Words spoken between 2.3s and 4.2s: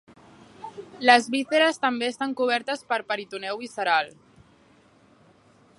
cobertes per peritoneu visceral.